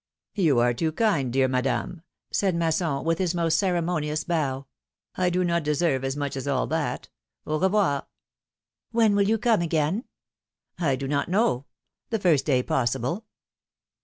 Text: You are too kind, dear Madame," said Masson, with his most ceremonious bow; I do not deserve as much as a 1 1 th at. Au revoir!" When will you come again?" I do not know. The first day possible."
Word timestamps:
You 0.33 0.57
are 0.57 0.73
too 0.73 0.91
kind, 0.91 1.31
dear 1.31 1.47
Madame," 1.47 2.01
said 2.31 2.55
Masson, 2.55 3.03
with 3.03 3.19
his 3.19 3.35
most 3.35 3.59
ceremonious 3.59 4.23
bow; 4.23 4.65
I 5.13 5.29
do 5.29 5.43
not 5.43 5.61
deserve 5.61 6.03
as 6.03 6.17
much 6.17 6.35
as 6.35 6.47
a 6.47 6.53
1 6.55 6.69
1 6.69 6.69
th 6.69 6.75
at. 6.81 7.09
Au 7.45 7.59
revoir!" 7.59 8.07
When 8.91 9.15
will 9.15 9.29
you 9.29 9.37
come 9.37 9.61
again?" 9.61 10.05
I 10.89 10.95
do 10.95 11.07
not 11.07 11.29
know. 11.29 11.65
The 12.09 12.17
first 12.17 12.47
day 12.47 12.63
possible." 12.63 13.25